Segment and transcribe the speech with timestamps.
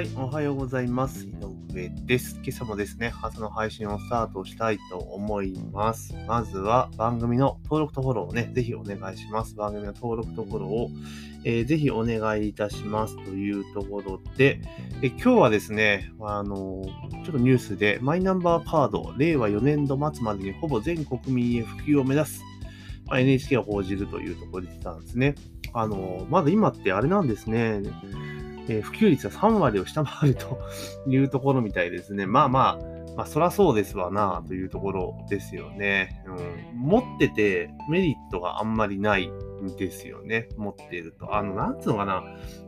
[0.00, 1.26] はい、おはようございます。
[1.26, 1.34] 井
[1.74, 2.40] 上です。
[2.42, 6.14] 今朝もですね、朝の配信をスタートしたいと思います。
[6.26, 9.54] まずは番組の登録とフォローをね、ぜひお願いします。
[9.56, 10.90] 番組の登録とフォローを、
[11.44, 14.62] えーぜひお願いいたしますというところで、
[15.02, 16.82] え今日はですね、あの
[17.22, 22.42] ちょっとニュースでマイナンバーカード、令和4年度末までにほぼ全国民へ普及を目指す、
[23.04, 25.34] まあ NHK が報じるというところで言ってたんですね。
[25.74, 27.82] あのまだ今ってあれなんですね。
[28.70, 30.60] えー普及率は3割を下回ると
[31.06, 32.26] いうところみたいですね。
[32.26, 36.22] まあまあ、まあ、そらそうですわなというところですよね。
[36.26, 40.48] うん、持っててメリットがあんまりないんですよね。
[40.56, 41.34] 持っていると。
[41.34, 42.22] あの、なんつうのかな。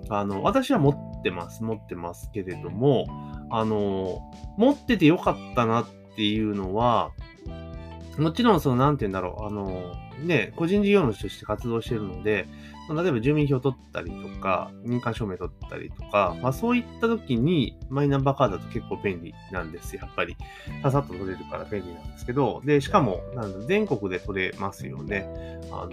[0.09, 1.63] あの、私は持ってます。
[1.63, 3.07] 持ってますけれども、
[3.51, 4.21] あの、
[4.59, 7.13] 持っててよかったなっていうのは、
[8.19, 9.47] もちろん、その、なんて言うんだろう。
[9.47, 9.95] あの、
[10.25, 12.47] ね、個人事業主として活動してるので、
[12.91, 20.37] 例えば住民票取ったりとか、民間証明取ったりとか、まあそういった時にマイナンバーカードだと結構便利なんですよ、やっぱり。
[20.83, 25.27] ささっと取れるから便利なんですけど、で、しかも、なん全国で取れますよね。
[25.71, 25.91] あの、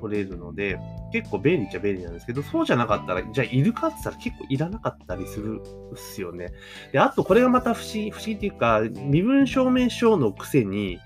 [0.00, 0.78] 取れるので、
[1.12, 5.60] 結構便利っちゃ便利なんですけど、そうじゃなかったら、じゃあいるかって言ったら結構いらなかったりする
[5.92, 6.52] っすよね。
[6.92, 10.98] で、あとこれがまた不思議、不思議っていうか、身分証明書のくせに、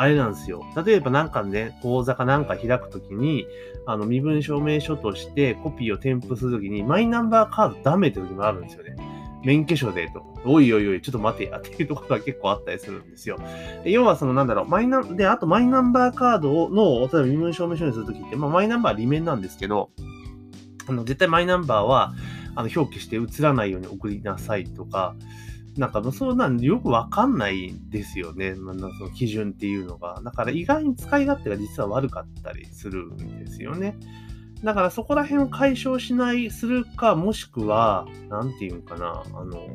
[0.00, 0.64] あれなんですよ。
[0.82, 3.46] 例えばなんかね、口座かなんか開くときに、
[3.84, 8.96] あの、身分証明書としてコピーを添付するときに、マイナンバーカードダメって時もあるんですよね。
[9.44, 10.24] 免許証でと。
[10.46, 13.38] おいおいおい、ちょっと待てやっていうところが結構あったりするんですよ。
[13.84, 19.90] で要はそのなんだろう、マイナン、で、あとマイナンバーカードの、例えば身分証明書にするときって、まあマイナンバーは利面なんですけど、
[20.88, 22.14] あの、絶対マイナンバーは、
[22.54, 25.14] あの、表記して映らないように送りなさいとか、
[25.80, 28.54] なんかそうなんよくわかんないんですよね。
[28.54, 30.20] まあその基準っていうのが。
[30.22, 33.96] だから意外に使い勝手が実は悪かったりするんですよね。
[34.62, 39.68] だからそこら辺を解消しない、するか、もしくは、なんていうんかな、あの、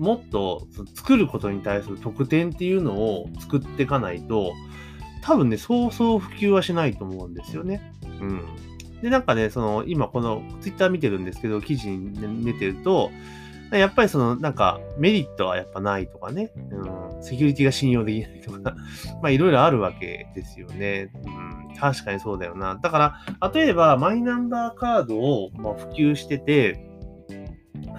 [0.00, 4.52] もっと作ることに対する特典っていうのを作っていかないと、
[5.22, 7.92] 多分ね、そうそう普及はしないと思うんですよね。
[8.20, 8.42] うん。
[9.02, 13.12] で、なんかね、その、今このツイッター見てるんですけど、記事に出てると、
[13.78, 18.74] やっぱりその、なんか、メリットはやっぱないとかね、うん、セキュリティが信用できないとか、
[19.22, 21.10] まあいろいろあるわけですよね。
[21.24, 22.78] うん、確かにそうだよな。
[22.82, 26.84] だから、例えば、マイナンバーカードをまあ普及してて、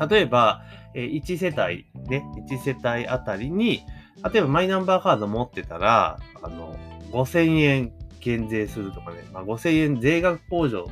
[0.10, 0.64] 例えば、
[0.94, 3.82] えー1世帯、ね、1世帯あたりに、
[4.32, 6.76] 例えばマイナンバーカード持ってたら、あの、
[7.12, 10.88] 5000円減税するとかね、まあ、5000円税額控除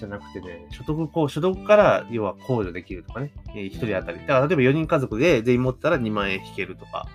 [0.00, 4.18] じゃなくてね、所得こう所得から要は控除できるとかね、え、1人当たり。
[4.20, 7.06] だから例えば4人家族で全員持ったら2万円引けるとか、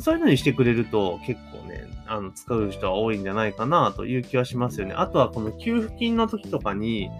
[0.00, 4.94] そういうのにしてくれると結構ね、あの、使う人は多いんじゃないかなという気はしますよね。
[4.94, 7.10] あとはこの給付金の時とかに、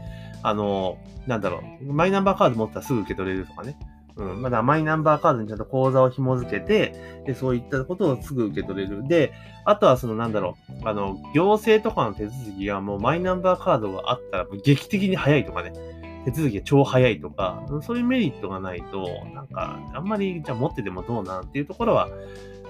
[0.42, 3.76] あの、なんだろう、マイナンバーカード持ったらすぐ受け取れるとかね。
[4.16, 9.06] うん、まだマイナンバーカードにちゃんと口座を紐付けて、で、そういったことをすぐ受け取れる。
[9.08, 9.32] で、
[9.64, 15.72] あとはそのなんだろう、あの、行政とかの手続きがもうマイナンバーカードがあったら劇的に早いとかね、
[16.24, 22.08] 手続きが超早いとか、そういうメリットがないと、なんか、あんまりじゃあ持っててもどうなんていうところは、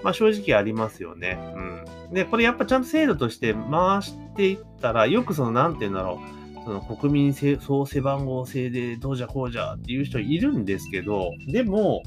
[0.03, 1.37] まあ正直ありますよね。
[1.55, 2.13] うん。
[2.13, 12.01] で、これやっぱちゃんと制度として回していったら、よくその、なんて言うんだろう、その国民総背番号制でどうじゃこうじゃっていう人いるんですけど、でも、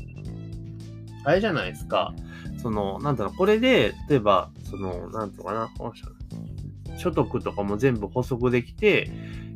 [1.25, 2.13] あれじゃないですか。
[2.61, 5.71] その、なんだろう、これで、例えば、その、なんていうのかな、
[6.99, 9.11] 所得とかも全部補足できて、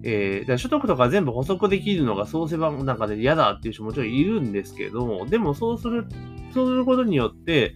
[0.04, 6.06] えー、所得とか全部補足できるのが創世番号なんかで嫌だっていう人もちろんいるんですけど、でもそうする、
[6.54, 7.74] そうすることによって、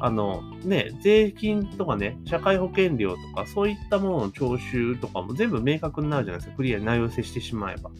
[0.00, 6.56] あの、ね、税金とかね、社会保険料とか、そういったものの徴収とかも全部明確になるじゃないですか。
[6.56, 7.90] クリアに内容せしてしまえば。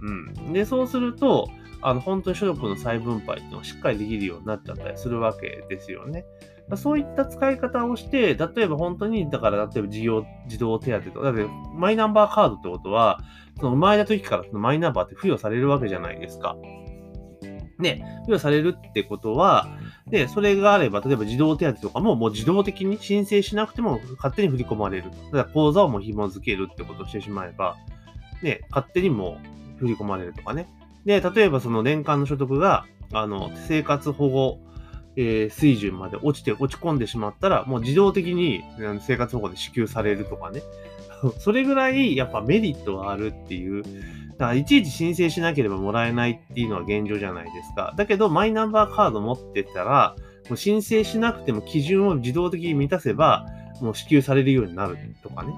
[0.00, 0.10] う
[0.48, 0.52] ん。
[0.52, 1.48] で、そうすると、
[1.82, 6.24] あの、本当に所得の再分配っていうのがしっかりできるようになっちゃったりするわけですよね。
[6.74, 13.20] そういった使い方をして、例えば本当に、だから、例えば事業、児童手当とか、だってマイナンバーカードってことは、
[13.58, 16.56] その生まれた時からそのマイナンバーって付与されるわけじゃないですか。
[17.78, 19.68] ね、付与されるってことは、
[20.10, 25.10] で、それがあれば、例えば児童手当とかももう自動的に申請しなくても勝手に振り込まれる。
[25.10, 27.76] だから口座をもう紐付けるってことをしてしまえば、
[28.42, 29.40] ね、勝手にも
[29.76, 30.68] う振り込まれるとかね。
[31.04, 34.58] で、例えばその年間の所得が、あの、生活保護、
[35.16, 38.62] えー水準まで落ちて、落ち込んでしまったら、もう自動的に
[39.00, 40.62] 生活保護で支給されるとかね。
[41.40, 43.82] それぐらい、やっぱメリットがあるっていう。
[44.38, 47.94] だから、いちいち申請しなければもらえないっていうのは現状じゃないですか。
[47.96, 50.16] だけど、マイナンバーカード持ってたら、
[50.48, 53.46] もう申請しなくても基準を自動的に満たせば、
[53.80, 55.52] もう支給されるようになるとかね。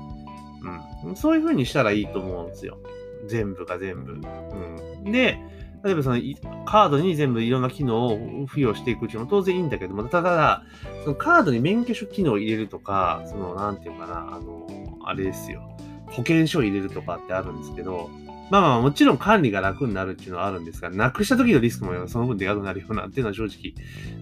[1.02, 1.16] うん。
[1.16, 2.78] そういう風にしたらいいと思うんですよ。
[3.26, 4.12] 全部が全部。
[4.12, 5.12] うん。
[5.12, 5.38] で、
[5.84, 6.20] 例えばその
[6.64, 10.64] カードに全部いろんな機能を付与していくうちも当然いいんだけども、ただ、
[11.04, 14.66] そのカードに免許証機能を入れるとか、その、なんていうかな、あの、
[15.04, 15.62] あれですよ。
[16.06, 18.10] 保険証を入れるとかってあるんですけど、
[18.50, 23.74] まあまあもちろん管理が楽になるっていうのはあるんですが、なくした時のリスクもその分でかくなるようなっていうのは正直、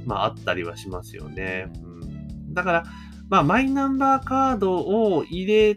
[0.05, 1.71] まああったりはしますよね。
[1.83, 2.85] うん、だから、
[3.29, 5.77] まあマイナンバーカードを入れ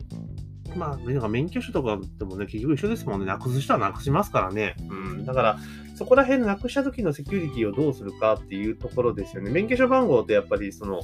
[0.76, 3.26] まあ、なんか免許証とかでもね、結局一緒ですもんね。
[3.26, 4.76] なくす人はなくしますからね。
[4.90, 5.26] うん。
[5.26, 5.60] だから、
[5.96, 9.52] そこら辺なくした時のセキュリティをどうするかっていうところですよね。
[9.52, 11.02] 免許証番号ってやっぱりその、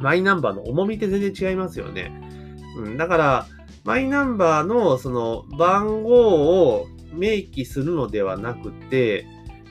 [0.00, 2.12] マイナンバーの重みって全然違いますよね。
[2.76, 2.96] うん。
[2.96, 3.46] だから、
[3.88, 9.26] マイナンバーのその番号を明記するのではなくて、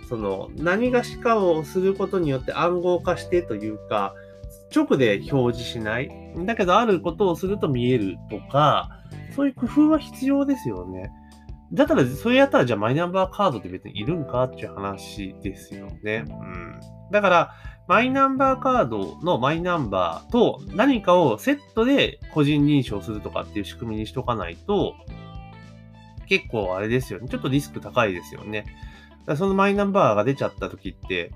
[0.10, 4.16] その何がしかをすることによって暗号化してというか、
[4.76, 6.10] 直で表示しない。
[6.48, 8.90] だけど、あることをすると見えるとか、
[9.36, 11.12] そういう工夫は必要ですよね。
[11.74, 16.24] だったら、それやったら、じゃあマイナンバーカードって別にいるんかっていう話ですよね。
[16.28, 16.80] うん。
[17.12, 17.54] だから、
[17.88, 24.96] マイナンバーカードのマイナンバーと何かをセットで個人認証するとかっていう仕組みにしとかないと、
[26.28, 27.28] 結構あれですよね。
[27.30, 28.66] ちょっとリスク高いですよね。
[29.36, 31.32] そのマイナンバーが出ちゃった時って、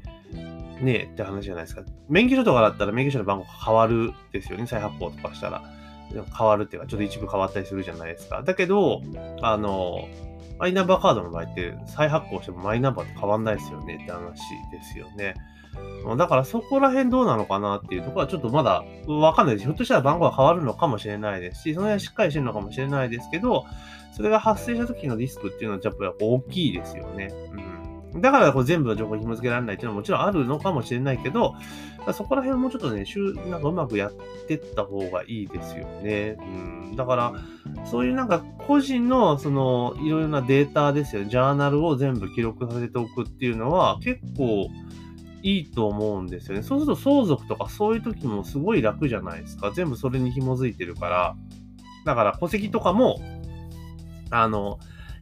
[0.82, 1.84] ねえって話じゃないですか。
[2.10, 4.66] 免許証とかだったら免許証の番号変わるですよね。
[4.68, 5.64] 再発行とかしたら。
[6.38, 8.44] 変わるっていうか、ちょっと一部変わったりするじゃないですか。
[8.44, 9.02] だけど、
[9.42, 10.08] あの、
[10.60, 14.40] マイナンバーカードの場合って再発行してもマイナンバーと変わんないですよねって話
[14.72, 15.34] ですよね。
[16.18, 19.66] だからそこら辺どうなのかなっていうところはちょっとまだわかんないです。
[19.66, 23.66] ひょっとしたら番号が変わるのかもしれないですし、その辺はしっかりしてるのかもしれないですけど、
[24.14, 27.30] それが発生した時のリスクっていうのはやっぱり大きいですよね。
[27.54, 27.71] うん
[28.16, 31.56] だからこう全部の情報紐付けられないっていうのはもちろんあるのかもしれないけど、
[32.14, 33.06] そこら辺もうちょっとね、
[33.50, 34.12] なんかうまくやっ
[34.48, 36.36] てった方がいいですよね。
[36.40, 36.44] う
[36.94, 37.34] ん、だから、
[37.86, 44.68] そういうなんか個人のそのいろいろなデータですよ、ジャーナルを全部記録させておくっていうのは結構
[45.44, 46.64] いいと思うんですよね。
[46.64, 49.72] そうすると相続とかそういう時もすごい楽じゃないですか。
[49.72, 51.36] 全部それに紐づいてるから。
[52.06, 53.20] だから戸籍とかも、
[54.32, 54.80] あの、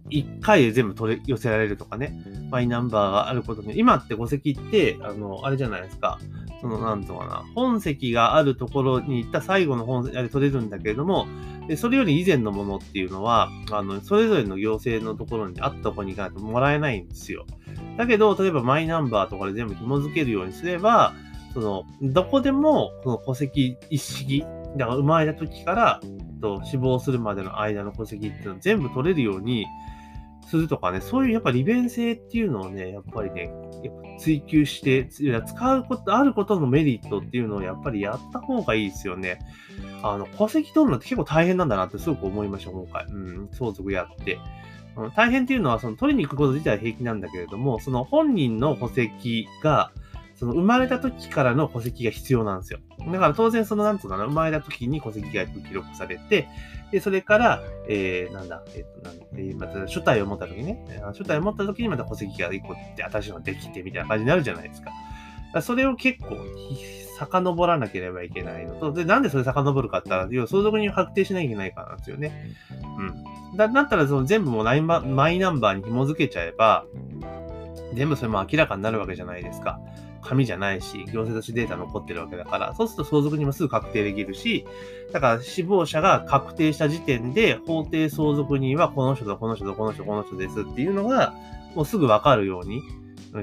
[0.09, 6.19] 1回で全部取り寄せられるとかね、マイナンバーがあることに、今って戸籍って、あの、あれじゃないですか。
[6.61, 11.27] その、なんとかな、本籍があるところに行った最後の本籍で取れるんだけれども、
[11.67, 17.45] でそれより以前のものっていうのは、あの、それぞれの行政のところにあったところに行かないともらえないんですよ。
[17.97, 21.13] だけど、例えばマイナンバーとかで全部紐付けるようにすれば、
[21.53, 24.45] その、どこでも、この戸籍一式、
[24.77, 26.01] だから生まれた時から、
[26.41, 29.65] と死亡するまでの間の戸籍っていうのを全部取れるように、
[30.49, 33.51] するとかね、そういうやっぱ利便性っていうのをね、やっぱりね、
[33.83, 39.39] やっぱ追求して、使うこと、あることのメリットっていうのをやっぱりやった方がいいですよね。
[40.01, 43.05] あの、戸籍取るのって結構大変なんだなってすごく思いました、今回。
[43.05, 44.39] うん、相続やって。
[45.15, 49.91] 大変っていうのは、その取りに行くこと自体は平気なんだけれども、その本人の戸籍が、
[50.39, 52.79] その生まれた時からの戸籍が必要なんですよ。
[53.11, 56.47] だから当然そのなんつうかな、生まれた時に戸籍が記録されて、
[56.93, 64.91] で、それから、えー、なんだ、えっ、ー、と、なんえー、また、初代を持った時ね、初代を持った時にまた戸籍が一個って新しいのができてみたいな感じになるじゃないですか。
[65.53, 66.37] かそれを結構、
[67.17, 72.55] 遡らなければいけないのと、で、なんでそれ遡るかって言ったら、要は相続人を確定しなきゃいけないからなんですよね。
[72.97, 73.57] うん。
[73.57, 76.85] だだったら、その全部もうママイナンバーに紐付けちゃえば、
[77.93, 79.79] 全部それも明らかになるわけじゃないですか。
[80.21, 84.65] 紙じゃないし、行政としてデータ残ってるわけだから、そうすると相続人もすぐ確定できるし、
[85.11, 91.33] だから死亡者が確定した時点で、法定相続人はこの人とこの人とこの人この人ですっていうのが、
[91.75, 92.81] もうすぐわかるように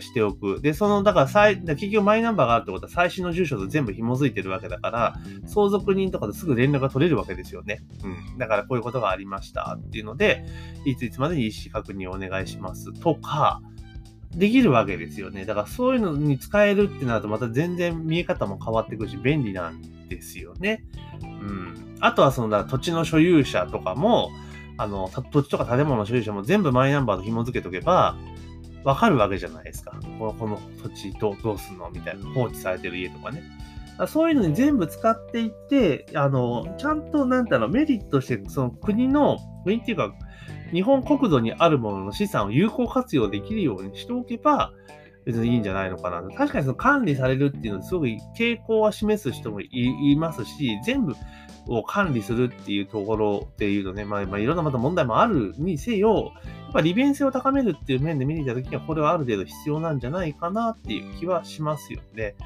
[0.00, 0.60] しておく。
[0.60, 5.14] で、その、だから最、結局マイナンバーがあるってことは最新の住所と全部紐づいてるわけだから、
[5.46, 7.82] 相続人とかとすぐ連絡が取れるわけですよね。
[8.04, 8.38] うん。
[8.38, 10.44] だからこういうことがありましたっていうので、
[10.84, 13.60] いついつまでに意思確認をお願いしますとか、
[14.36, 15.46] できるわけですよね。
[15.46, 20.84] だからそういうのに使えるってなるとまた全然見え方も変わってくるし便利なんですよね。
[21.22, 21.96] うん。
[22.00, 24.30] あとはその土地の所有者とかも、
[24.76, 28.16] あの、土地とか建物の所有者も全部マイナンバーと紐付けとけば、
[28.84, 29.98] わかるわけじゃないですか。
[30.18, 32.24] このこの土地どどうすんのみたいな。
[32.30, 33.42] 放置されてる家とかね。
[34.06, 40.12] そういうのに全部使っていって、あの、ちゃんと、なんだろう、メリットして、その国の、国っていうか、
[40.72, 44.72] 日本国土にあるものの資産を有効活用できるようにしておけば、
[45.24, 46.22] 別にいいんじゃないのかな。
[46.36, 48.06] 確かにその管理されるっていうのはすごく
[48.38, 51.14] 傾向は示す人もいますし、全部
[51.68, 56.32] を管理するっていうところっていうのね、まあ、まあ、いろんなまた問題もあるにせよ、
[56.66, 62.36] やっぱ利便性を高めるっていう面で見ていたときには、これはある程度必要なんじゃないかなっていう気はしますよね。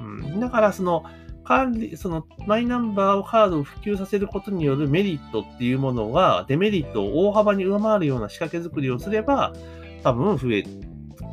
[0.00, 0.04] う
[0.36, 1.04] ん、だからその、
[1.44, 9.52] 管理、そのマイナンバーをカードを普及させることによるメリットっていうものが、デメリットを大幅に上回るような仕掛け作りをすれば、
[10.02, 10.64] 多分増え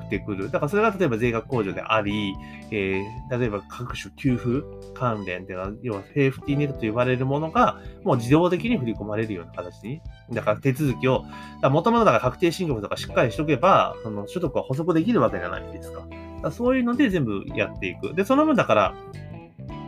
[0.10, 0.52] てくる。
[0.52, 2.36] だからそれが例えば税額控除であり、
[2.72, 10.02] えー、例えば各種給付関連では、要はセーフティーネットと言われるものが、もう自動的に振り込まれるような形に。
[10.32, 11.26] だから手続きを、
[11.64, 16.08] もともとだから確定申告とかしっかりしとけば、その所得は補足できるわけじゃないですか。
[16.42, 18.14] かそういうので全部やっていく。
[18.14, 18.96] で、その分だから、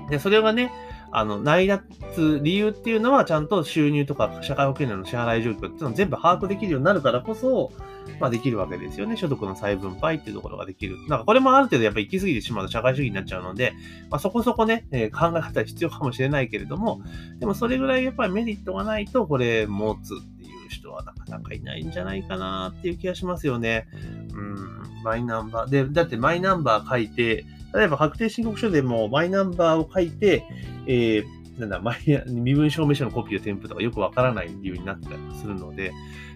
[0.09, 0.71] で、それがね、
[1.11, 7.71] あの、内脱理由っていうのはちゃんと収入とか社会保険料の支払い状況っていうのを全部把握できるようになるからこそ、
[8.19, 9.17] まあできるわけですよね。
[9.17, 10.97] 所得の再分配っていうところができる。
[11.07, 13.73] なんかこれもある程度やっぱ行き過ぎてしまうと社会主義になっちゃうので、
[14.09, 17.01] まあそこそこね、えー、考え方必要かもしれないけれども、
[17.39, 23.87] でもそれぐらいやっぱりメリットがないとこれ持つっていう人はなかなかいないんじゃないかなっていう気がしますよね。
[24.33, 25.69] うん、マイナンバー。
[25.69, 30.43] で、だってマイナンバー書いて、例えば確定申告書でもマイナンバーを書いて、
[30.87, 35.91] えー、なんだ、マイ身分証明書のコピーを添付とかよくわからない理由になったりするので、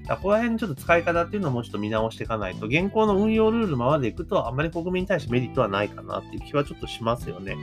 [0.08, 7.58] ここら辺ちょっと使い方っていうのをもうちょっと見直していかないと、現行の運用ルールままでいくと、あんまり国民に対してメリットはないかなっていう気はちょっとしますよね。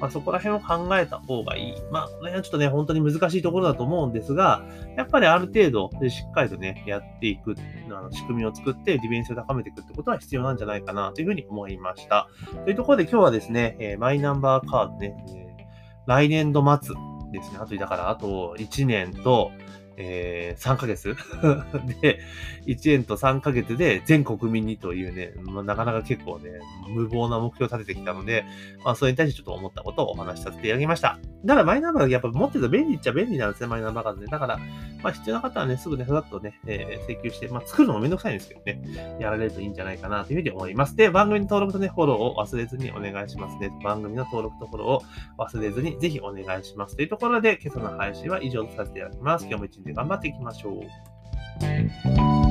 [0.00, 1.74] まあ、そこら辺を考えた方がいい。
[1.90, 4.64] まあ、この辺はちょっとね、本当に難しいところだと思うんですが、
[4.96, 7.54] やっぱりある程度しっかりとね、やっていく、
[7.90, 12.28] あの仕組みを作って利便性を高めていくってことは必要なんじゃないかなというふうに思いました。
[12.64, 15.64] というところで今日はですね、えー、マイナンバーカードね、えー、
[16.06, 16.94] 来年度末
[17.32, 19.50] ですね、あと、だからあと1年と、
[19.96, 21.16] えー、3ヶ月？
[22.00, 22.20] で、
[22.66, 26.50] 1年と3ヶ月で全国民にというね、まあ、なかなか結構ね、
[26.88, 28.44] 無謀な目標を立ててきたので、
[28.84, 31.18] まあ、それに対してちょっと思ったことをお話しさせていただきました。
[31.44, 34.26] だからマイナンバーやっぱ持ってると便利っちゃ便利なんですね、マイナンバーカードね。
[34.26, 34.58] だから、
[35.02, 40.96] まあ、必要な方はね、すぐね、さざっとね、えー、請求して、まあ、作るのもめんどくさいんですけどね、やられるといいんじゃないかなというふうに思います。
[40.96, 43.70] で、番組の登録とね、フォローを忘れずにお願いしますね。
[43.84, 46.96] 番組の登録とフォローを忘れずにぜひお願いします。
[46.96, 49.46] というところで、今朝の配信は以上とさせていただきます。
[49.46, 52.45] 今日も一日で頑張っていきましょう。